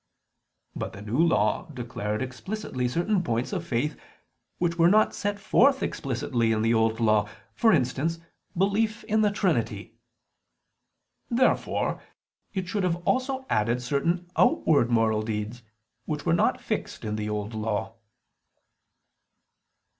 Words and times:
But 0.75 0.93
the 0.93 1.03
New 1.03 1.19
Law 1.19 1.69
declared 1.71 2.23
explicitly 2.23 2.87
certain 2.87 3.21
points 3.21 3.53
of 3.53 3.67
faith 3.67 3.95
which 4.57 4.75
were 4.79 4.89
not 4.89 5.13
set 5.13 5.37
forth 5.39 5.83
explicitly 5.83 6.51
in 6.51 6.63
the 6.63 6.73
Old 6.73 6.99
Law; 6.99 7.29
for 7.53 7.71
instance, 7.71 8.19
belief 8.57 9.03
in 9.03 9.21
the 9.21 9.29
Trinity. 9.29 9.93
Therefore 11.29 12.01
it 12.51 12.67
should 12.67 12.83
also 12.83 13.41
have 13.41 13.45
added 13.47 13.83
certain 13.83 14.27
outward 14.35 14.89
moral 14.89 15.21
deeds, 15.21 15.61
which 16.05 16.25
were 16.25 16.33
not 16.33 16.59
fixed 16.59 17.05
in 17.05 17.15
the 17.15 17.29
Old 17.29 17.53
Law. 17.53 17.93